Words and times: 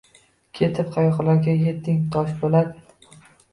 Ketib, 0.59 0.89
qayoqlarga 0.95 1.55
yetding, 1.61 2.01
Toshpo‘lat? 2.17 2.75